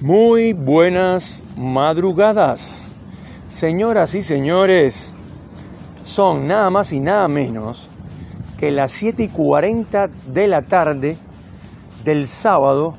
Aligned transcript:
Muy 0.00 0.52
buenas 0.52 1.42
madrugadas, 1.56 2.92
señoras 3.50 4.14
y 4.14 4.22
señores. 4.22 5.12
Son 6.04 6.46
nada 6.46 6.70
más 6.70 6.92
y 6.92 7.00
nada 7.00 7.26
menos 7.26 7.88
que 8.60 8.70
las 8.70 8.92
7 8.92 9.24
y 9.24 9.28
40 9.28 10.08
de 10.32 10.46
la 10.46 10.62
tarde 10.62 11.16
del 12.04 12.28
sábado 12.28 12.94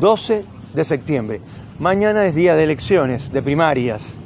12 0.00 0.44
de 0.74 0.84
septiembre. 0.84 1.40
Mañana 1.78 2.26
es 2.26 2.34
día 2.34 2.56
de 2.56 2.64
elecciones, 2.64 3.32
de 3.32 3.40
primarias. 3.40 4.16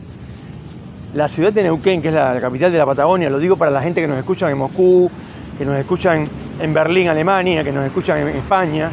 La 1.12 1.28
ciudad 1.28 1.52
de 1.52 1.62
Neuquén, 1.62 2.00
que 2.00 2.08
es 2.08 2.14
la 2.14 2.40
capital 2.40 2.72
de 2.72 2.78
la 2.78 2.86
Patagonia, 2.86 3.28
lo 3.28 3.38
digo 3.38 3.58
para 3.58 3.70
la 3.70 3.82
gente 3.82 4.00
que 4.00 4.08
nos 4.08 4.16
escucha 4.16 4.50
en 4.50 4.56
Moscú, 4.56 5.10
que 5.58 5.66
nos 5.66 5.76
escuchan 5.76 6.26
en 6.58 6.72
Berlín, 6.72 7.08
Alemania, 7.08 7.62
que 7.62 7.72
nos 7.72 7.84
escuchan 7.84 8.26
en 8.26 8.28
España, 8.28 8.90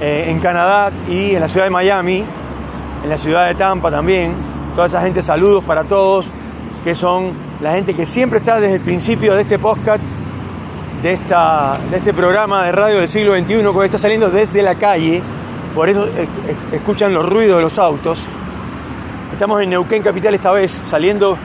eh, 0.00 0.26
en 0.28 0.40
Canadá 0.40 0.90
y 1.08 1.34
en 1.34 1.40
la 1.40 1.48
ciudad 1.48 1.66
de 1.66 1.70
Miami, 1.70 2.24
en 3.02 3.08
la 3.08 3.18
ciudad 3.18 3.46
de 3.46 3.54
Tampa 3.54 3.90
también. 3.90 4.34
Toda 4.74 4.86
esa 4.86 5.02
gente, 5.02 5.20
saludos 5.20 5.62
para 5.64 5.84
todos, 5.84 6.30
que 6.84 6.94
son 6.94 7.32
la 7.60 7.72
gente 7.72 7.94
que 7.94 8.06
siempre 8.06 8.38
está 8.38 8.60
desde 8.60 8.76
el 8.76 8.80
principio 8.80 9.34
de 9.34 9.42
este 9.42 9.58
podcast, 9.58 10.00
de, 11.02 11.12
esta, 11.12 11.78
de 11.90 11.98
este 11.98 12.14
programa 12.14 12.64
de 12.64 12.72
radio 12.72 12.98
del 12.98 13.08
siglo 13.08 13.36
XXI, 13.36 13.62
que 13.62 13.84
está 13.84 13.98
saliendo 13.98 14.30
desde 14.30 14.62
la 14.62 14.74
calle, 14.74 15.22
por 15.74 15.88
eso 15.88 16.08
escuchan 16.72 17.12
los 17.12 17.28
ruidos 17.28 17.58
de 17.58 17.62
los 17.62 17.78
autos. 17.78 18.20
Estamos 19.32 19.62
en 19.62 19.70
Neuquén 19.70 20.02
Capital 20.02 20.34
esta 20.34 20.50
vez, 20.50 20.82
saliendo 20.86 21.36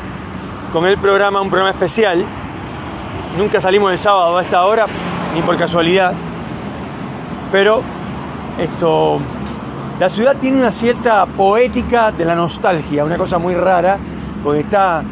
con 0.71 0.85
el 0.85 0.97
programa, 0.97 1.41
un 1.41 1.49
programa 1.49 1.71
especial. 1.71 2.25
Nunca 3.37 3.59
salimos 3.59 3.91
el 3.91 3.99
sábado 3.99 4.37
a 4.37 4.41
esta 4.41 4.65
hora, 4.65 4.85
ni 5.33 5.41
por 5.41 5.57
casualidad. 5.57 6.13
Pero 7.51 7.83
esto, 8.57 9.19
la 9.99 10.09
ciudad 10.09 10.35
tiene 10.39 10.57
una 10.57 10.71
cierta 10.71 11.25
poética 11.25 12.11
de 12.11 12.25
la 12.25 12.35
nostalgia, 12.35 13.03
una 13.03 13.17
cosa 13.17 13.37
muy 13.37 13.55
rara, 13.55 13.97
porque 14.43 14.61
está, 14.61 15.03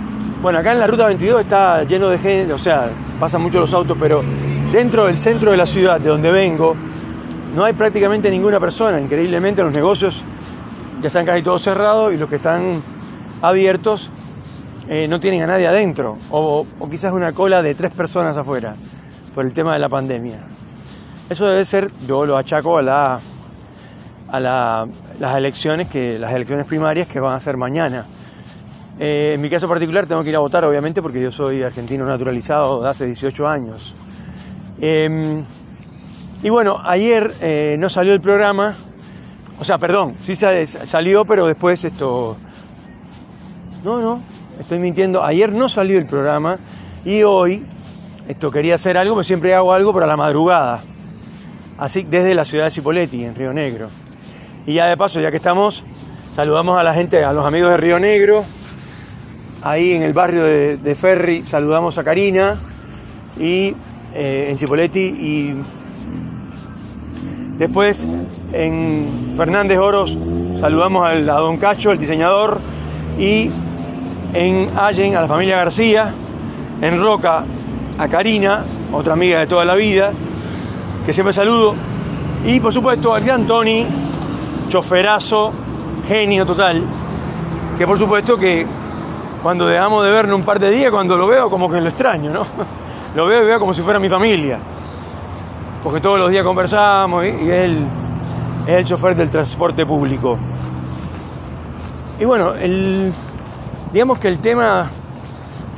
bueno, 0.42 0.60
acá 0.60 0.72
en 0.72 0.80
la 0.80 0.88
ruta 0.88 1.08
22 1.08 1.42
está 1.42 1.84
lleno 1.84 2.10
de 2.10 2.18
gente, 2.18 2.54
o 2.54 2.60
sea, 2.60 2.90
pasan 3.20 3.42
mucho 3.42 3.60
los 3.60 3.74
autos, 3.74 3.98
pero 4.00 4.24
dentro 4.72 5.06
del 5.06 5.18
centro 5.18 5.52
de 5.52 5.58
la 5.58 5.66
ciudad, 5.66 6.00
de 6.00 6.10
donde 6.10 6.32
vengo, 6.32 6.76
no 7.56 7.64
hay 7.64 7.74
prácticamente 7.74 8.32
ninguna 8.32 8.60
persona. 8.60 9.00
Increíblemente 9.00 9.62
los 9.62 9.72
negocios 9.72 10.22
ya 11.02 11.08
están 11.08 11.26
casi 11.26 11.44
todos 11.44 11.62
cerrados 11.62 12.14
y 12.14 12.18
los 12.18 12.30
que 12.30 12.38
están 12.38 12.82
abiertos 13.42 14.10
eh, 14.88 15.08
no 15.08 15.20
tienen 15.20 15.44
a 15.44 15.48
nadie 15.48 15.68
adentro, 15.68 16.18
o, 16.32 16.66
o 16.80 16.90
quizás 16.90 17.14
una 17.14 17.34
cola 17.34 17.62
de 17.62 17.76
tres 17.76 17.92
personas 17.92 18.36
afuera, 18.38 18.76
por 19.36 19.46
el 19.46 19.54
tema 19.54 19.74
de 19.74 19.80
la 19.80 19.90
pandemia. 19.90 20.40
Eso 21.30 21.48
debe 21.48 21.66
ser, 21.66 21.92
yo 22.08 22.26
lo 22.26 22.38
achaco 22.38 22.78
a 22.78 22.82
la 22.82 23.20
a 24.34 24.40
las 25.20 25.38
elecciones 25.38 25.88
que 25.88 26.18
las 26.18 26.34
elecciones 26.34 26.66
primarias 26.66 27.08
que 27.08 27.20
van 27.20 27.36
a 27.36 27.40
ser 27.40 27.56
mañana. 27.56 28.04
Eh, 29.00 29.34
en 29.36 29.42
mi 29.42 29.48
caso 29.48 29.70
particular 29.70 30.08
tengo 30.08 30.24
que 30.24 30.30
ir 30.30 30.36
a 30.36 30.40
votar, 30.40 30.66
obviamente, 30.66 31.04
porque 31.04 31.22
yo 31.22 31.32
soy 31.32 31.62
argentino 31.62 32.04
naturalizado 32.04 32.82
de 32.82 32.90
hace 32.90 33.06
18 33.06 33.48
años. 33.48 33.94
Em, 34.82 35.44
y 36.42 36.50
bueno, 36.50 36.82
ayer 36.84 37.32
eh, 37.42 37.76
no 37.80 37.90
salió 37.90 38.12
el 38.14 38.22
programa, 38.22 38.74
o 39.60 39.64
sea, 39.64 39.78
perdón, 39.78 40.16
sí 40.24 40.36
salió, 40.36 41.26
pero 41.26 41.46
después 41.46 41.86
esto... 41.86 42.36
No, 43.84 44.02
no, 44.02 44.20
estoy 44.60 44.80
mintiendo. 44.80 45.24
Ayer 45.24 45.52
no 45.52 45.70
salió 45.70 46.00
el 46.00 46.08
programa 46.08 46.58
y 47.06 47.22
hoy 47.22 47.64
esto 48.28 48.50
quería 48.50 48.76
hacer 48.76 48.98
algo, 48.98 49.14
pero 49.14 49.24
siempre 49.26 49.54
hago 49.54 49.74
algo 49.74 49.94
para 49.94 50.08
la 50.08 50.18
madrugada. 50.18 50.82
Así 51.78 52.02
desde 52.02 52.34
la 52.34 52.46
ciudad 52.46 52.66
de 52.66 52.72
Cipolletti, 52.72 53.26
en 53.26 53.36
Río 53.36 53.54
Negro. 53.54 53.90
Y 54.66 54.76
ya 54.76 54.86
de 54.86 54.96
paso, 54.96 55.20
ya 55.20 55.30
que 55.30 55.38
estamos, 55.38 55.84
saludamos 56.38 56.80
a 56.80 56.84
la 56.84 56.94
gente, 56.94 57.24
a 57.26 57.34
los 57.34 57.46
amigos 57.46 57.72
de 57.72 57.78
Río 57.78 58.00
Negro. 58.00 58.46
Ahí 59.62 59.92
en 59.92 60.04
el 60.04 60.14
barrio 60.14 60.44
de, 60.44 60.96
Ferry 60.96 61.44
saludamos 61.44 61.98
a 61.98 62.04
Karina 62.04 62.58
y 63.38 63.76
eh, 64.14 64.48
en 64.50 64.58
Cipoletti 64.58 65.00
y 65.00 65.56
después 67.58 68.08
en 68.54 69.34
Fernández 69.36 69.80
Oros 69.80 70.18
saludamos 70.60 71.08
a 71.10 71.16
Don 71.16 71.58
Cacho, 71.58 71.92
el 71.92 72.00
diseñador, 72.00 72.60
y 73.20 73.50
en 74.34 74.70
Allen 74.78 75.16
a 75.18 75.22
la 75.22 75.28
familia 75.28 75.58
García, 75.58 76.14
en 76.82 77.02
Roca 77.02 77.44
a 77.98 78.08
Karina, 78.08 78.64
otra 78.94 79.14
amiga 79.14 79.40
de 79.40 79.48
toda 79.48 79.66
la 79.66 79.76
vida, 79.76 80.12
que 81.06 81.14
siempre 81.14 81.34
saludo, 81.34 81.76
y 82.46 82.60
por 82.62 82.74
supuesto 82.74 83.14
al 83.14 83.24
gran 83.24 83.46
Tony, 83.46 83.86
choferazo, 84.74 85.54
genio 86.08 86.48
total, 86.48 86.82
que 87.78 87.86
por 87.86 88.00
supuesto 88.00 88.36
que 88.36 88.66
cuando 89.44 89.68
dejamos 89.68 90.04
de 90.04 90.12
vernos 90.12 90.36
un 90.36 90.44
par 90.44 90.60
de 90.60 90.72
días, 90.72 90.90
cuando 90.90 91.16
lo 91.16 91.28
veo 91.28 91.48
como 91.48 91.70
que 91.70 91.80
lo 91.80 91.90
extraño, 91.90 92.32
¿no? 92.32 92.44
Lo 93.16 93.28
veo 93.28 93.44
y 93.44 93.46
veo 93.46 93.60
como 93.60 93.76
si 93.76 93.84
fuera 93.84 94.00
mi 94.00 94.10
familia, 94.10 94.58
porque 95.84 96.02
todos 96.02 96.18
los 96.18 96.32
días 96.32 96.44
conversamos 96.44 97.24
y, 97.24 97.28
él 97.52 97.86
es 98.66 98.74
el 98.74 98.86
chofer 98.86 99.16
del 99.16 99.30
transporte 99.30 99.86
público. 99.86 100.36
Y 102.20 102.26
bueno, 102.26 102.56
el, 102.56 103.14
digamos 103.92 104.18
que 104.18 104.30
el 104.30 104.40
tema 104.40 104.90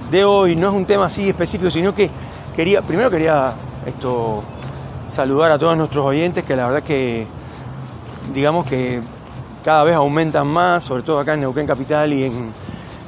de 0.09 0.23
hoy 0.23 0.55
no 0.55 0.69
es 0.69 0.73
un 0.73 0.85
tema 0.85 1.07
así 1.07 1.27
específico, 1.27 1.69
sino 1.69 1.93
que 1.93 2.09
quería, 2.55 2.81
primero 2.81 3.09
quería 3.09 3.51
esto, 3.85 4.41
saludar 5.11 5.51
a 5.51 5.59
todos 5.59 5.75
nuestros 5.75 6.05
oyentes, 6.05 6.45
que 6.45 6.55
la 6.55 6.67
verdad 6.67 6.83
que 6.83 7.27
digamos 8.33 8.65
que 8.67 9.01
cada 9.63 9.83
vez 9.83 9.95
aumentan 9.95 10.47
más, 10.47 10.83
sobre 10.83 11.03
todo 11.03 11.19
acá 11.19 11.33
en 11.33 11.41
Neuquén 11.41 11.67
Capital 11.67 12.13
y 12.13 12.25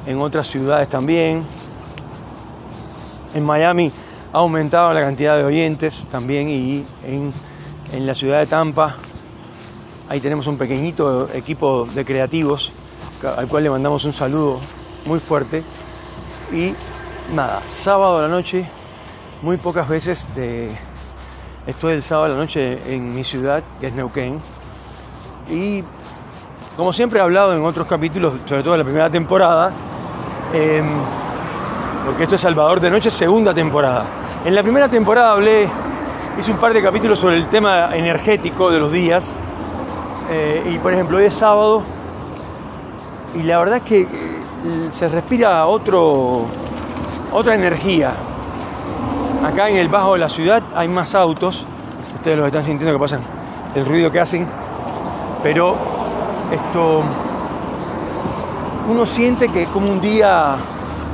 en, 0.06 0.20
otras 0.20 0.46
ciudades 0.46 0.88
también. 0.88 1.44
En 3.34 3.44
Miami 3.44 3.92
ha 4.32 4.38
aumentado 4.38 4.92
la 4.92 5.00
cantidad 5.00 5.36
de 5.36 5.44
oyentes 5.44 6.04
también 6.10 6.48
y 6.48 6.84
en, 7.06 7.32
en 7.92 8.06
la 8.06 8.14
ciudad 8.14 8.38
de 8.38 8.46
Tampa 8.46 8.96
ahí 10.08 10.20
tenemos 10.20 10.46
un 10.46 10.56
pequeñito 10.56 11.28
equipo 11.34 11.86
de 11.94 12.04
creativos 12.04 12.72
al 13.36 13.48
cual 13.48 13.64
le 13.64 13.70
mandamos 13.70 14.04
un 14.04 14.12
saludo 14.12 14.60
muy 15.04 15.20
fuerte. 15.20 15.62
Y 16.52 16.72
nada, 17.34 17.60
sábado 17.70 18.18
a 18.18 18.22
la 18.22 18.28
noche, 18.28 18.64
muy 19.42 19.56
pocas 19.56 19.88
veces 19.88 20.24
estoy 21.66 21.92
el 21.92 22.02
sábado 22.02 22.26
a 22.26 22.36
la 22.36 22.40
noche 22.42 22.94
en 22.94 23.14
mi 23.14 23.24
ciudad, 23.24 23.62
que 23.80 23.88
es 23.88 23.92
Neuquén, 23.92 24.40
y 25.50 25.82
como 26.76 26.92
siempre 26.92 27.18
he 27.18 27.22
hablado 27.22 27.54
en 27.54 27.64
otros 27.64 27.86
capítulos, 27.86 28.34
sobre 28.46 28.62
todo 28.62 28.74
en 28.74 28.78
la 28.78 28.84
primera 28.84 29.10
temporada, 29.10 29.72
em, 30.52 30.86
porque 32.06 32.22
esto 32.22 32.36
es 32.36 32.40
Salvador 32.40 32.80
de 32.80 32.90
Noche, 32.90 33.10
segunda 33.10 33.52
temporada. 33.52 34.04
En 34.44 34.54
la 34.54 34.62
primera 34.62 34.88
temporada 34.88 35.32
hablé, 35.32 35.68
hice 36.38 36.52
un 36.52 36.58
par 36.58 36.72
de 36.72 36.80
capítulos 36.80 37.18
sobre 37.18 37.36
el 37.36 37.46
tema 37.46 37.96
energético 37.96 38.70
de 38.70 38.78
los 38.78 38.92
días. 38.92 39.34
Eh, 40.30 40.72
y 40.74 40.78
por 40.78 40.92
ejemplo, 40.92 41.16
hoy 41.18 41.24
es 41.24 41.34
sábado 41.34 41.82
y 43.34 43.42
la 43.42 43.58
verdad 43.58 43.78
es 43.78 43.82
que 43.82 44.02
eh, 44.02 44.08
se 44.92 45.08
respira 45.08 45.66
otro, 45.66 46.46
otra 47.32 47.54
energía. 47.54 48.12
Acá 49.44 49.68
en 49.68 49.76
el 49.78 49.88
bajo 49.88 50.12
de 50.12 50.20
la 50.20 50.28
ciudad 50.28 50.62
hay 50.76 50.88
más 50.88 51.14
autos, 51.14 51.64
ustedes 52.14 52.38
los 52.38 52.46
están 52.46 52.64
sintiendo 52.64 52.96
que 52.96 53.00
pasan, 53.00 53.20
el 53.74 53.84
ruido 53.84 54.12
que 54.12 54.20
hacen 54.20 54.46
pero 55.42 55.76
esto 56.52 57.02
uno 58.88 59.06
siente 59.06 59.48
que 59.48 59.64
es 59.64 59.68
como 59.68 59.90
un 59.90 60.00
día 60.00 60.56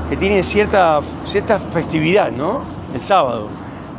que 0.08 0.16
tiene 0.16 0.42
cierta, 0.42 1.00
cierta 1.26 1.58
festividad, 1.58 2.30
¿no? 2.30 2.62
El 2.94 3.00
sábado. 3.00 3.48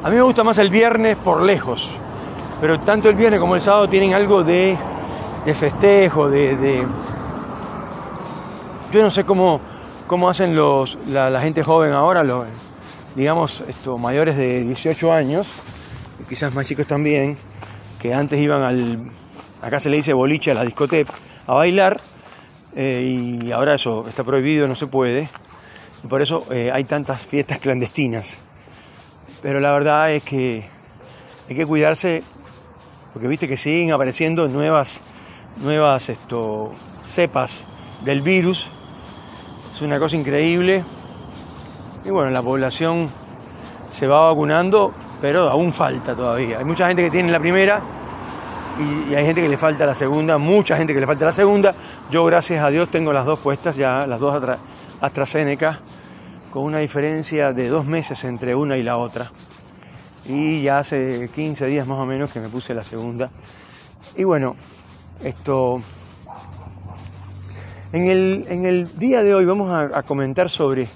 A 0.03 0.09
mí 0.09 0.15
me 0.15 0.21
gusta 0.21 0.43
más 0.43 0.57
el 0.59 0.69
viernes 0.69 1.17
por 1.17 1.41
lejos, 1.41 1.89
pero 2.61 2.79
tanto 2.79 3.09
el 3.09 3.15
viernes 3.15 3.39
como 3.39 3.55
el 3.55 3.61
sábado 3.61 3.89
tienen 3.89 4.13
algo 4.13 4.43
de, 4.43 4.77
festejo, 5.59 6.29
de, 6.29 6.85
Yo 8.93 9.01
no 9.01 9.11
sé 9.11 9.25
cómo, 9.25 9.59
cómo 10.07 10.29
hacen 10.29 10.55
los, 10.55 10.97
la, 11.07 11.39
gente 11.41 11.63
joven 11.63 11.91
ahora, 11.91 12.23
los, 12.23 12.45
digamos, 13.15 13.61
esto, 13.67 13.97
mayores 13.97 14.37
de 14.37 14.61
18 14.61 15.11
años, 15.11 15.47
quizás 16.29 16.53
más 16.53 16.65
chicos 16.65 16.87
también, 16.87 17.37
que 17.99 18.13
antes 18.13 18.39
iban 18.39 18.63
al 18.63 18.99
acá 19.65 19.79
se 19.79 19.89
le 19.89 19.97
dice 19.97 20.13
boliche 20.13 20.51
a 20.51 20.53
la 20.53 20.63
discoteca, 20.63 21.11
a 21.47 21.55
bailar, 21.55 21.99
eh, 22.75 23.41
y 23.41 23.51
ahora 23.51 23.73
eso 23.73 24.05
está 24.07 24.23
prohibido, 24.23 24.67
no 24.67 24.75
se 24.75 24.85
puede, 24.85 25.27
y 26.03 26.07
por 26.07 26.21
eso 26.21 26.45
eh, 26.51 26.69
hay 26.71 26.83
tantas 26.83 27.21
fiestas 27.21 27.57
clandestinas. 27.57 28.41
Pero 29.41 29.59
la 29.59 29.71
verdad 29.71 30.11
es 30.11 30.21
que 30.21 30.65
hay 31.49 31.55
que 31.55 31.65
cuidarse, 31.65 32.21
porque 33.11 33.27
viste 33.27 33.47
que 33.47 33.57
siguen 33.57 33.91
apareciendo 33.91 34.47
nuevas, 34.47 35.01
nuevas 35.57 36.09
esto, 36.09 36.71
cepas 37.03 37.65
del 38.03 38.21
virus, 38.21 38.67
es 39.73 39.81
una 39.81 39.97
cosa 39.97 40.15
increíble, 40.15 40.83
y 42.05 42.11
bueno, 42.11 42.29
la 42.29 42.43
población 42.43 43.09
se 43.91 44.05
va 44.05 44.27
vacunando, 44.27 44.93
pero 45.21 45.49
aún 45.49 45.73
falta 45.73 46.13
todavía. 46.13 46.59
Hay 46.59 46.65
mucha 46.65 46.87
gente 46.87 47.01
que 47.03 47.09
tiene 47.09 47.31
la 47.31 47.39
primera 47.39 47.81
y, 48.79 49.15
hay 49.15 49.25
gente 49.25 49.41
que 49.41 49.49
le 49.49 49.57
falta 49.57 49.85
la 49.85 49.95
segunda, 49.95 50.37
mucha 50.37 50.75
gente 50.75 50.93
que 50.93 50.99
le 50.99 51.07
falta 51.07 51.25
la 51.25 51.31
segunda. 51.31 51.73
Yo, 52.11 52.25
gracias 52.25 52.63
a 52.63 52.69
Dios, 52.69 52.89
tengo 52.89 53.13
las 53.13 53.25
dos 53.25 53.39
puestas 53.39 53.75
ya, 53.75 54.05
las 54.05 54.19
dos 54.19 54.43
AstraZeneca, 55.01 55.79
con 56.51 56.63
una 56.63 56.79
diferencia 56.79 57.53
de 57.53 57.69
dos 57.69 57.85
meses 57.85 58.23
entre 58.23 58.55
una 58.55 58.77
y 58.77 58.83
la 58.83 58.97
otra. 58.97 59.31
Y 60.25 60.63
ya 60.63 60.79
hace 60.79 61.29
15 61.33 61.67
días 61.67 61.87
más 61.87 61.99
o 61.99 62.05
menos 62.05 62.31
que 62.31 62.39
me 62.39 62.49
puse 62.49 62.73
la 62.73 62.83
segunda. 62.83 63.29
Y 64.15 64.23
bueno, 64.23 64.55
esto. 65.23 65.81
En 67.93 68.07
el, 68.07 68.89
día 68.97 69.23
de 69.23 69.33
hoy 69.33 69.45
vamos 69.45 69.71
a, 69.71 69.97
a 69.97 70.03
comentar 70.03 70.49
sobre 70.49 70.89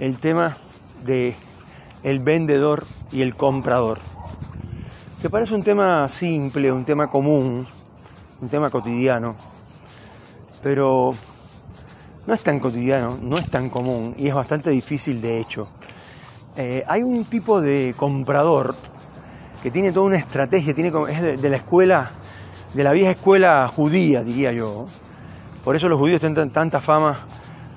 el 0.00 0.18
tema 0.18 0.58
de 1.02 1.34
vendedor 2.02 2.84
y 3.10 3.22
el 3.22 3.34
comprador 3.34 4.00
que 5.26 5.30
parece 5.30 5.56
un 5.56 5.62
tema 5.64 6.08
simple, 6.08 6.70
un 6.70 6.84
tema 6.84 7.08
común, 7.08 7.66
un 8.40 8.48
tema 8.48 8.70
cotidiano, 8.70 9.34
pero 10.62 11.12
no 12.28 12.32
es 12.32 12.40
tan 12.44 12.60
cotidiano, 12.60 13.18
no 13.20 13.36
es 13.36 13.50
tan 13.50 13.68
común 13.68 14.14
y 14.16 14.28
es 14.28 14.34
bastante 14.36 14.70
difícil 14.70 15.20
de 15.20 15.40
hecho. 15.40 15.66
Eh, 16.56 16.84
hay 16.86 17.02
un 17.02 17.24
tipo 17.24 17.60
de 17.60 17.92
comprador 17.96 18.76
que 19.64 19.72
tiene 19.72 19.90
toda 19.90 20.06
una 20.06 20.16
estrategia, 20.16 20.72
tiene, 20.74 20.92
es 21.08 21.42
de, 21.42 21.50
la 21.50 21.56
escuela, 21.56 22.08
de 22.72 22.84
la 22.84 22.92
vieja 22.92 23.10
escuela 23.10 23.66
judía, 23.66 24.22
diría 24.22 24.52
yo. 24.52 24.86
Por 25.64 25.74
eso 25.74 25.88
los 25.88 25.98
judíos 25.98 26.20
tienen 26.20 26.50
tanta 26.50 26.80
fama 26.80 27.18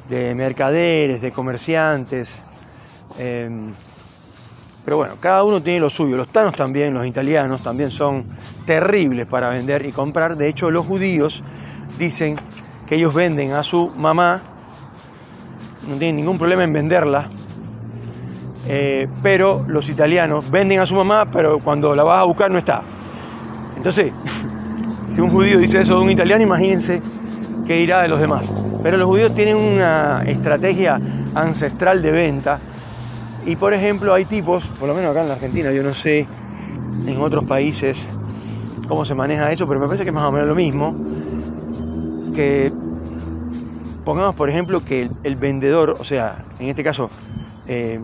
de 0.08 0.36
mercaderes, 0.36 1.20
de 1.20 1.32
comerciantes. 1.32 2.32
Eh, 3.18 3.50
pero 4.84 4.98
bueno, 4.98 5.16
cada 5.20 5.44
uno 5.44 5.62
tiene 5.62 5.80
lo 5.80 5.90
suyo. 5.90 6.18
Los 6.18 6.30
tanos 6.30 6.54
también, 6.54 6.94
los 6.94 7.06
italianos 7.06 7.62
también 7.62 7.92
son 7.92 8.24
terribles 8.66 9.26
para 9.28 9.50
vender 9.50 9.86
y 9.86 9.92
comprar. 9.92 10.36
De 10.36 10.48
hecho, 10.48 10.72
los 10.72 10.86
judíos 10.86 11.44
dicen 11.98 12.38
que 12.88 12.96
ellos 12.96 13.14
venden 13.14 13.54
a 13.54 13.64
su 13.64 13.90
mamá, 13.98 14.42
no 15.88 15.96
tienen 15.98 16.16
ningún 16.16 16.38
problema 16.38 16.64
en 16.64 16.74
venderla, 16.74 17.28
eh, 18.68 19.08
pero 19.22 19.66
los 19.68 19.90
italianos 19.90 20.50
venden 20.50 20.80
a 20.80 20.86
su 20.86 20.96
mamá, 20.96 21.30
pero 21.32 21.60
cuando 21.60 21.96
la 21.96 22.04
vas 22.04 22.22
a 22.22 22.24
buscar 22.24 22.50
no 22.52 22.58
está. 22.58 22.82
Entonces, 23.76 24.12
si 25.06 25.22
un 25.22 25.30
judío 25.30 25.60
dice 25.60 25.82
eso 25.82 25.98
de 25.98 26.04
un 26.04 26.10
italiano, 26.10 26.44
imagínense 26.44 27.02
qué 27.66 27.80
irá 27.80 28.02
de 28.02 28.08
los 28.08 28.20
demás. 28.20 28.52
Pero 28.82 28.98
los 28.98 29.08
judíos 29.08 29.36
tienen 29.36 29.56
una 29.56 30.24
estrategia 30.26 31.00
ancestral 31.36 32.02
de 32.02 32.12
venta 32.12 32.60
y 33.50 33.56
por 33.56 33.74
ejemplo 33.74 34.14
hay 34.14 34.26
tipos, 34.26 34.68
por 34.68 34.88
lo 34.88 34.94
menos 34.94 35.10
acá 35.10 35.24
en 35.24 35.28
la 35.28 35.34
Argentina, 35.34 35.72
yo 35.72 35.82
no 35.82 35.96
sé 35.96 36.28
en 37.08 37.20
otros 37.20 37.46
países 37.46 38.06
cómo 38.88 39.06
se 39.06 39.16
maneja 39.16 39.52
eso, 39.52 39.68
pero 39.68 39.80
me 39.80 39.88
parece 39.88 40.04
que 40.04 40.12
es 40.12 40.14
más 40.14 40.26
o 40.26 40.32
menos 40.32 40.48
lo 40.48 40.54
mismo, 40.54 40.96
que 42.36 42.72
pongamos 44.06 44.36
por 44.36 44.52
ejemplo 44.52 44.86
que 44.86 45.10
el, 45.24 45.36
vendedor, 45.36 45.98
o 46.00 46.04
sea, 46.04 46.46
en 46.60 46.68
este 46.68 46.84
caso, 46.84 47.10
eh, 47.68 48.00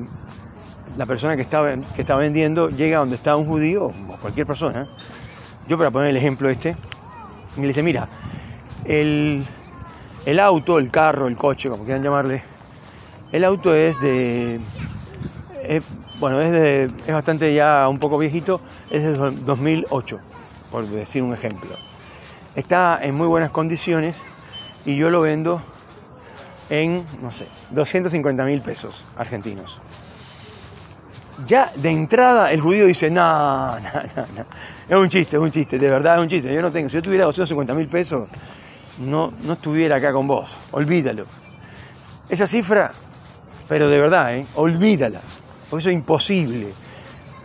la 0.98 1.06
persona 1.06 1.36
que 1.36 1.44
está, 1.44 1.64
que 1.96 2.02
está 2.02 2.16
vendiendo 2.16 2.70
llega 2.70 2.98
donde 2.98 3.16
está 3.16 3.36
un 3.36 3.46
judío 3.46 3.86
o 3.86 4.18
cualquier 4.20 4.48
persona. 4.48 4.88
Yo 5.68 5.78
para 5.78 5.92
poner 5.92 6.10
el 6.10 6.18
ejemplo 6.18 6.50
este, 6.50 6.76
y 7.56 7.62
le 7.62 7.68
dice, 7.68 7.84
mira, 7.84 8.08
el, 8.84 9.44
el 10.26 10.40
auto, 10.40 10.80
el 10.80 10.90
carro, 10.90 11.28
el 11.28 11.36
coche, 11.36 11.70
como 11.70 11.84
quieran 11.84 12.02
llamarle, 12.02 12.42
el 13.32 13.44
auto 13.44 13.76
es 13.76 14.00
de 14.02 14.60
es, 15.68 15.84
bueno, 16.20 16.42
es, 16.42 16.92
bastante 17.08 17.54
ya 17.54 17.88
un 17.90 18.00
poco 18.00 18.18
viejito, 18.18 18.62
es 18.90 19.04
de 19.04 19.14
2008, 19.16 20.20
por 20.72 20.88
decir 20.88 21.24
un 21.24 21.34
ejemplo. 21.34 21.70
Está 22.56 23.00
en 23.02 23.16
muy 23.16 23.28
buenas 23.28 23.52
condiciones 23.52 24.18
y 24.86 24.96
yo 24.96 25.10
lo 25.10 25.22
vendo 25.22 25.62
en, 26.70 27.06
no 27.22 27.32
sé, 27.32 27.48
250 27.72 28.46
mil 28.46 28.62
pesos 28.62 29.06
argentinos. 29.18 29.80
Ya 31.48 31.70
de 31.76 31.90
entrada 31.90 32.52
el 32.52 32.62
judío 32.62 32.86
dice, 32.86 33.12
no, 33.12 33.78
no, 33.80 33.90
no, 34.16 34.26
no, 34.38 34.46
es 34.88 34.96
un 34.96 35.10
chiste, 35.10 35.36
es 35.36 35.42
un 35.42 35.52
chiste, 35.52 35.78
de 35.78 35.90
verdad 35.90 36.16
es 36.16 36.22
un 36.22 36.30
chiste. 36.30 36.54
Yo 36.54 36.62
no 36.62 36.72
tengo, 36.72 36.88
si 36.88 36.96
yo 36.96 37.02
tuviera 37.02 37.26
250 37.26 37.74
mil 37.74 37.88
pesos, 37.88 38.30
no, 39.00 39.34
no 39.44 39.54
estuviera 39.54 39.98
acá 39.98 40.14
con 40.14 40.28
vos, 40.28 40.56
olvídalo. 40.72 41.26
Esa 42.30 42.48
cifra, 42.48 42.94
pero 43.68 43.90
de 43.90 44.00
verdad, 44.00 44.36
¿eh? 44.36 44.46
olvídala 44.56 45.20
porque 45.70 45.82
eso 45.82 45.90
es 45.90 45.96
imposible. 45.96 46.74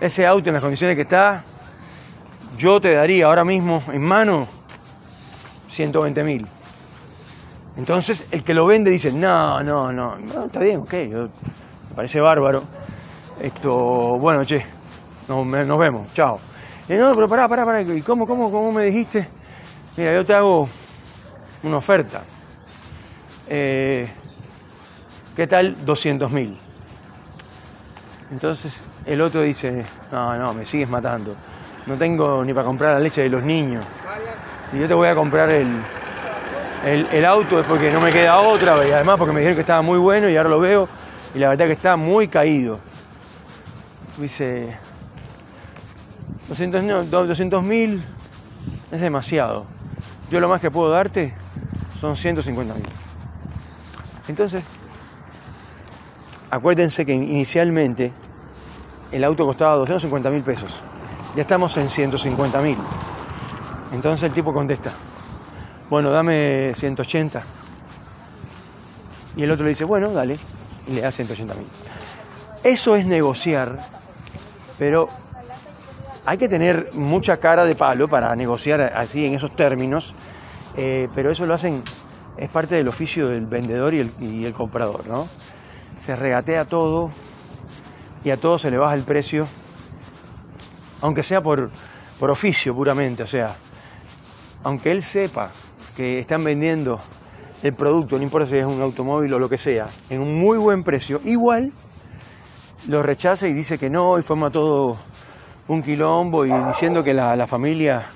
Ese 0.00 0.26
auto 0.26 0.48
en 0.48 0.54
las 0.54 0.62
condiciones 0.62 0.96
que 0.96 1.02
está, 1.02 1.44
yo 2.56 2.80
te 2.80 2.92
daría 2.92 3.26
ahora 3.26 3.44
mismo 3.44 3.82
en 3.92 4.02
mano 4.02 4.46
120 5.70 6.24
mil. 6.24 6.46
Entonces 7.76 8.26
el 8.30 8.42
que 8.42 8.54
lo 8.54 8.66
vende 8.66 8.90
dice, 8.90 9.12
no, 9.12 9.62
no, 9.62 9.92
no, 9.92 10.16
está 10.46 10.60
bien, 10.60 10.80
ok, 10.80 10.92
me 10.92 11.28
parece 11.94 12.20
bárbaro. 12.20 12.62
Esto, 13.40 14.18
bueno, 14.18 14.44
che, 14.44 14.64
nos, 15.28 15.78
vemos, 15.78 16.12
chao. 16.12 16.38
Y 16.88 16.94
no, 16.94 17.14
pero 17.14 17.28
pará, 17.28 17.48
pará, 17.48 17.64
pará, 17.64 17.80
¿y 17.80 18.02
cómo, 18.02 18.26
cómo, 18.26 18.50
cómo 18.50 18.72
me 18.72 18.84
dijiste? 18.84 19.26
Mira, 19.96 20.12
yo 20.12 20.24
te 20.26 20.34
hago 20.34 20.68
una 21.62 21.76
oferta. 21.76 22.22
Eh, 23.48 24.08
¿Qué 25.34 25.46
tal 25.46 25.84
200 25.84 26.30
mil? 26.30 26.58
Entonces 28.30 28.82
el 29.06 29.20
otro 29.20 29.42
dice, 29.42 29.84
no, 30.12 30.36
no, 30.36 30.54
me 30.54 30.64
sigues 30.64 30.88
matando. 30.88 31.34
No 31.86 31.96
tengo 31.96 32.44
ni 32.44 32.54
para 32.54 32.66
comprar 32.66 32.94
la 32.94 33.00
leche 33.00 33.22
de 33.22 33.28
los 33.28 33.42
niños. 33.42 33.84
Si 34.70 34.78
yo 34.78 34.86
te 34.86 34.94
voy 34.94 35.08
a 35.08 35.14
comprar 35.14 35.50
el, 35.50 35.68
el, 36.84 37.24
auto 37.24 37.60
es 37.60 37.66
porque 37.66 37.90
no 37.90 38.00
me 38.00 38.12
queda 38.12 38.40
otra, 38.40 38.86
y 38.86 38.92
además 38.92 39.18
porque 39.18 39.32
me 39.32 39.40
dijeron 39.40 39.56
que 39.56 39.62
estaba 39.62 39.82
muy 39.82 39.98
bueno 39.98 40.28
y 40.28 40.36
ahora 40.36 40.48
lo 40.48 40.60
veo 40.60 40.88
y 41.34 41.38
la 41.38 41.48
verdad 41.48 41.66
que 41.66 41.72
está 41.72 41.96
muy 41.96 42.28
caído. 42.28 42.78
Dice, 44.18 44.76
200 46.48 47.62
mil 47.62 48.02
es 48.92 49.00
demasiado. 49.00 49.66
Yo 50.30 50.40
lo 50.40 50.48
más 50.48 50.60
que 50.60 50.70
puedo 50.70 50.90
darte 50.90 51.34
son 52.00 52.16
150 52.16 52.74
mil. 52.74 52.84
Entonces, 54.28 54.68
Acuérdense 56.50 57.06
que 57.06 57.12
inicialmente 57.12 58.12
el 59.12 59.22
auto 59.24 59.46
costaba 59.46 59.76
250 59.76 60.30
mil 60.30 60.42
pesos. 60.42 60.80
Ya 61.36 61.42
estamos 61.42 61.76
en 61.76 61.88
150 61.88 62.60
mil. 62.60 62.76
Entonces 63.92 64.24
el 64.24 64.32
tipo 64.32 64.52
contesta, 64.52 64.92
bueno, 65.88 66.10
dame 66.10 66.72
180. 66.74 67.42
Y 69.36 69.42
el 69.44 69.50
otro 69.52 69.64
le 69.64 69.70
dice, 69.70 69.84
bueno, 69.84 70.10
dale. 70.10 70.38
Y 70.88 70.92
le 70.92 71.02
da 71.02 71.12
180 71.12 71.54
mil. 71.54 71.66
Eso 72.64 72.96
es 72.96 73.06
negociar, 73.06 73.78
pero 74.78 75.08
hay 76.26 76.36
que 76.36 76.48
tener 76.48 76.90
mucha 76.94 77.38
cara 77.38 77.64
de 77.64 77.74
palo 77.74 78.08
para 78.08 78.34
negociar 78.34 78.80
así 78.80 79.24
en 79.24 79.34
esos 79.34 79.54
términos, 79.54 80.14
eh, 80.76 81.08
pero 81.14 81.30
eso 81.30 81.46
lo 81.46 81.54
hacen, 81.54 81.82
es 82.36 82.48
parte 82.50 82.74
del 82.74 82.88
oficio 82.88 83.28
del 83.28 83.46
vendedor 83.46 83.94
y 83.94 84.10
y 84.20 84.44
el 84.44 84.52
comprador, 84.52 85.06
¿no? 85.06 85.28
Se 86.00 86.16
regatea 86.16 86.64
todo 86.64 87.10
y 88.24 88.30
a 88.30 88.38
todo 88.38 88.58
se 88.58 88.70
le 88.70 88.78
baja 88.78 88.94
el 88.94 89.02
precio, 89.02 89.46
aunque 91.02 91.22
sea 91.22 91.42
por, 91.42 91.70
por 92.18 92.30
oficio 92.30 92.74
puramente, 92.74 93.22
o 93.22 93.26
sea, 93.26 93.54
aunque 94.64 94.92
él 94.92 95.02
sepa 95.02 95.50
que 95.96 96.18
están 96.18 96.42
vendiendo 96.42 97.00
el 97.62 97.74
producto, 97.74 98.16
no 98.16 98.22
importa 98.22 98.48
si 98.48 98.56
es 98.56 98.64
un 98.64 98.80
automóvil 98.80 99.32
o 99.34 99.38
lo 99.38 99.48
que 99.48 99.58
sea, 99.58 99.88
en 100.08 100.22
un 100.22 100.40
muy 100.40 100.56
buen 100.56 100.84
precio, 100.84 101.20
igual 101.24 101.70
lo 102.88 103.02
rechaza 103.02 103.46
y 103.46 103.52
dice 103.52 103.76
que 103.76 103.90
no 103.90 104.18
y 104.18 104.22
forma 104.22 104.50
todo 104.50 104.96
un 105.68 105.82
quilombo 105.82 106.46
y 106.46 106.52
diciendo 106.66 107.04
que 107.04 107.12
la, 107.12 107.46
familia 107.46 108.06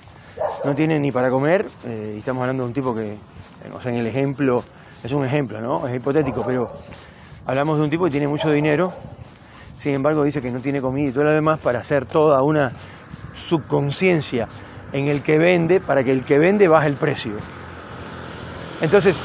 no 0.65 0.75
tiene 0.75 0.99
ni 0.99 1.13
para 1.13 1.29
comer, 1.29 1.69
eh, 1.85 2.15
y 2.17 2.19
estamos 2.21 2.41
hablando 2.41 2.63
de 2.63 2.69
un 2.69 2.75
tipo 2.75 2.95
que, 2.95 3.19
o 3.75 3.81
sea, 3.81 3.93
en 3.93 3.99
el 3.99 4.07
ejemplo, 4.07 4.65
es 5.03 5.13
un 5.13 5.23
ejemplo, 5.23 5.61
¿no? 5.61 5.87
Es 5.87 5.95
hipotético, 5.95 6.43
pero 6.47 6.71
Hablamos 7.47 7.79
de 7.79 7.85
un 7.85 7.91
tipo 7.91 8.05
que 8.05 8.11
tiene 8.11 8.27
mucho 8.27 8.51
dinero, 8.51 8.93
sin 9.77 9.95
embargo 9.95 10.25
dice 10.25 10.41
que 10.41 10.51
no 10.51 10.61
tiene 10.61 10.81
comida 10.81 11.11
y 11.11 11.13
todo 11.13 11.25
lo 11.25 11.31
demás 11.31 11.61
para 11.61 11.81
hacer 11.81 12.07
toda 12.07 12.43
una 12.43 12.73
subconsciencia 13.35 14.49
en 14.93 15.09
el 15.09 15.23
que 15.23 15.37
vende 15.37 15.81
para 15.81 16.03
que 16.05 16.13
el 16.13 16.25
que 16.25 16.39
vende 16.39 16.69
baje 16.69 16.89
el 16.89 16.95
precio. 16.95 17.33
Entonces, 18.81 19.21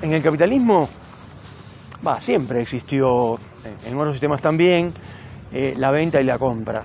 en 0.00 0.12
el 0.14 0.22
capitalismo, 0.22 0.88
va, 2.06 2.18
siempre 2.18 2.62
existió, 2.62 3.38
en 3.86 3.96
otros 3.96 4.14
sistemas 4.14 4.40
también, 4.40 4.94
eh, 5.52 5.74
la 5.76 5.90
venta 5.90 6.20
y 6.20 6.24
la 6.24 6.38
compra. 6.38 6.82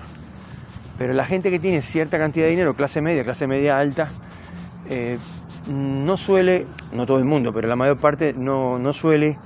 Pero 0.98 1.14
la 1.14 1.24
gente 1.24 1.50
que 1.50 1.58
tiene 1.58 1.80
cierta 1.80 2.18
cantidad 2.18 2.44
de 2.44 2.50
dinero, 2.50 2.74
clase 2.74 3.00
media, 3.00 3.24
clase 3.24 3.46
media 3.46 3.78
alta, 3.78 4.08
eh, 4.90 5.16
no 5.68 6.16
suele, 6.16 6.66
no 6.92 7.06
todo 7.06 7.18
el 7.18 7.24
mundo, 7.24 7.52
pero 7.52 7.66
la 7.66 7.76
mayor 7.76 7.96
parte 7.96 8.34
no, 8.36 8.78
no 8.78 8.92
suele 8.92 9.38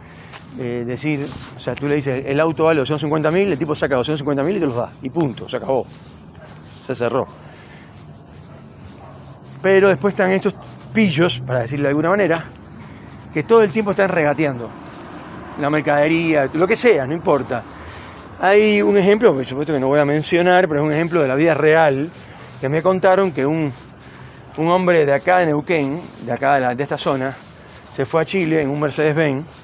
eh, 0.58 0.84
decir, 0.86 1.26
o 1.56 1.58
sea, 1.58 1.74
tú 1.74 1.88
le 1.88 1.94
dices, 1.94 2.24
el 2.26 2.38
auto 2.38 2.64
vale 2.64 2.80
250 2.80 3.30
mil, 3.30 3.50
el 3.50 3.58
tipo 3.58 3.74
saca 3.74 3.96
250 3.96 4.42
mil 4.42 4.56
y 4.56 4.60
te 4.60 4.66
los 4.66 4.76
da, 4.76 4.92
y 5.02 5.08
punto, 5.08 5.48
se 5.48 5.56
acabó, 5.56 5.86
se 6.66 6.94
cerró. 6.94 7.26
Pero 9.62 9.88
después 9.88 10.12
están 10.12 10.30
estos 10.32 10.54
pillos, 10.92 11.40
para 11.46 11.60
decirlo 11.60 11.84
de 11.84 11.88
alguna 11.90 12.10
manera, 12.10 12.44
que 13.32 13.44
todo 13.44 13.62
el 13.62 13.72
tiempo 13.72 13.92
están 13.92 14.10
regateando. 14.10 14.68
La 15.60 15.70
mercadería, 15.70 16.50
lo 16.52 16.66
que 16.66 16.76
sea, 16.76 17.06
no 17.06 17.14
importa. 17.14 17.62
Hay 18.40 18.82
un 18.82 18.98
ejemplo, 18.98 19.32
por 19.32 19.46
supuesto 19.46 19.72
que 19.72 19.80
no 19.80 19.86
voy 19.86 20.00
a 20.00 20.04
mencionar, 20.04 20.68
pero 20.68 20.80
es 20.80 20.86
un 20.86 20.92
ejemplo 20.92 21.22
de 21.22 21.28
la 21.28 21.34
vida 21.34 21.54
real, 21.54 22.10
que 22.60 22.68
me 22.68 22.82
contaron 22.82 23.32
que 23.32 23.46
un, 23.46 23.72
un 24.58 24.68
hombre 24.68 25.06
de 25.06 25.14
acá 25.14 25.38
de 25.38 25.46
Neuquén, 25.46 26.00
de 26.26 26.32
acá 26.32 26.58
de, 26.58 26.74
de 26.74 26.82
esta 26.82 26.98
zona, 26.98 27.34
se 27.90 28.04
fue 28.04 28.20
a 28.20 28.24
Chile 28.24 28.60
en 28.60 28.68
un 28.68 28.80
Mercedes-Benz 28.80 29.61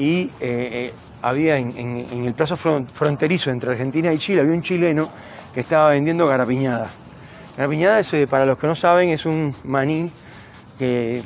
y 0.00 0.22
eh, 0.22 0.30
eh, 0.40 0.94
había 1.20 1.58
en, 1.58 2.06
el 2.24 2.32
plazo 2.32 2.56
fronterizo 2.56 3.50
entre 3.50 3.72
Argentina 3.72 4.10
y 4.10 4.16
Chile, 4.16 4.40
había 4.40 4.54
un 4.54 4.62
chileno 4.62 5.10
que 5.52 5.60
estaba 5.60 5.90
vendiendo 5.90 6.26
garapiñada. 6.26 6.88
Garapiñada, 7.54 8.00
eh, 8.00 8.26
para 8.26 8.46
los 8.46 8.56
que 8.56 8.66
no 8.66 8.74
saben, 8.74 9.10
es 9.10 9.26
un 9.26 9.54
maní 9.64 10.10
que, 10.78 11.22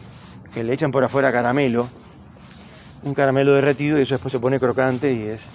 le 0.57 0.73
echan 0.73 0.91
por 0.91 1.05
afuera 1.05 1.31
caramelo, 1.31 1.89
un 3.05 3.15
caramelo 3.15 3.55
derretido 3.55 3.97
y 3.97 4.03
eso 4.03 4.17
después 4.17 4.33
se 4.33 4.41
pone 4.41 4.59
crocante 4.59 5.13
y 5.13 5.23
es 5.23 5.47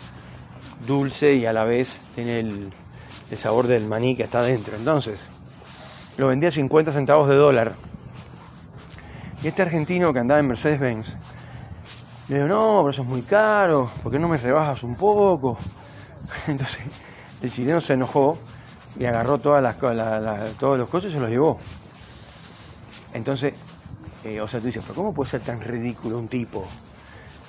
dulce 0.87 1.33
y 1.33 1.45
a 1.45 1.51
la 1.51 1.65
vez 1.65 1.99
tiene 2.15 2.39
el, 2.39 2.69
el 3.31 3.37
sabor 3.37 3.67
del 3.67 3.85
maní 3.85 4.15
que 4.15 4.23
está 4.23 4.43
dentro. 4.43 4.77
Entonces, 4.77 5.27
lo 6.15 6.27
vendía 6.27 6.47
a 6.47 6.53
50 6.53 6.93
centavos 6.93 7.27
de 7.27 7.35
dólar 7.35 7.73
y 9.43 9.47
este 9.47 9.61
argentino 9.61 10.13
que 10.13 10.19
andaba 10.19 10.39
en 10.39 10.47
Mercedes-Benz 10.47 11.17
le 12.29 12.35
dijo, 12.35 12.47
no, 12.47 12.77
pero 12.81 12.89
eso 12.91 13.01
es 13.01 13.07
muy 13.07 13.23
caro, 13.23 13.89
¿por 14.03 14.11
qué 14.11 14.19
no 14.19 14.27
me 14.27 14.37
rebajas 14.37 14.83
un 14.83 14.95
poco? 14.95 15.57
Entonces 16.47 16.81
el 17.41 17.51
chileno 17.51 17.81
se 17.81 17.93
enojó 17.93 18.37
y 18.99 19.05
agarró 19.05 19.39
todas 19.39 19.63
las, 19.63 19.77
todos 20.57 20.77
los 20.77 20.89
coches 20.89 21.09
y 21.09 21.13
se 21.13 21.19
los 21.19 21.29
llevó. 21.29 21.57
Entonces, 23.13 23.53
eh, 24.23 24.39
o 24.41 24.47
sea, 24.47 24.59
tú 24.59 24.67
dices, 24.67 24.83
pero 24.83 24.93
¿cómo 24.93 25.13
puede 25.13 25.31
ser 25.31 25.41
tan 25.41 25.59
ridículo 25.59 26.19
un 26.19 26.27
tipo? 26.27 26.65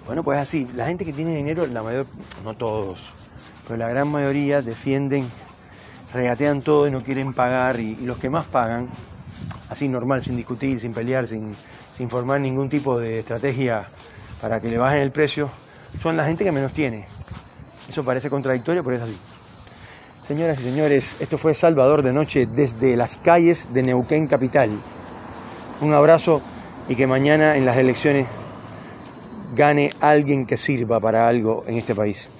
Bueno, 0.06 0.24
pues 0.24 0.38
así, 0.38 0.66
la 0.74 0.86
gente 0.86 1.04
que 1.04 1.12
tiene 1.12 1.36
dinero, 1.36 1.66
la 1.66 1.82
mayor, 1.82 2.06
no 2.42 2.54
todos, 2.54 3.12
pero 3.66 3.76
la 3.76 3.88
gran 3.88 4.08
mayoría 4.08 4.62
defienden, 4.62 5.28
regatean 6.14 6.62
todo 6.62 6.88
y 6.88 6.90
no 6.90 7.02
quieren 7.02 7.34
pagar, 7.34 7.80
y 7.80 7.96
los 7.96 8.16
que 8.16 8.30
más 8.30 8.46
pagan, 8.46 8.88
así 9.68 9.88
normal, 9.88 10.22
sin 10.22 10.36
discutir, 10.36 10.80
sin 10.80 10.94
pelear, 10.94 11.26
sin, 11.26 11.54
sin 11.94 12.08
formar 12.08 12.40
ningún 12.40 12.70
tipo 12.70 12.98
de 12.98 13.18
estrategia 13.18 13.88
para 14.40 14.60
que 14.60 14.68
le 14.68 14.78
bajen 14.78 15.00
el 15.00 15.10
precio, 15.10 15.50
son 16.02 16.16
la 16.16 16.24
gente 16.24 16.44
que 16.44 16.52
menos 16.52 16.72
tiene. 16.72 17.06
Eso 17.88 18.04
parece 18.04 18.30
contradictorio, 18.30 18.84
pero 18.84 18.96
es 18.96 19.02
así. 19.02 19.16
Señoras 20.26 20.60
y 20.60 20.62
señores, 20.62 21.16
esto 21.18 21.38
fue 21.38 21.54
Salvador 21.54 22.02
de 22.02 22.12
Noche 22.12 22.46
desde 22.46 22.96
las 22.96 23.16
calles 23.16 23.68
de 23.72 23.82
Neuquén 23.82 24.26
Capital. 24.28 24.70
Un 25.80 25.92
abrazo 25.92 26.40
y 26.88 26.94
que 26.94 27.06
mañana 27.06 27.56
en 27.56 27.64
las 27.64 27.76
elecciones 27.76 28.26
gane 29.54 29.90
alguien 30.00 30.46
que 30.46 30.56
sirva 30.56 31.00
para 31.00 31.26
algo 31.26 31.64
en 31.66 31.76
este 31.76 31.94
país. 31.94 32.30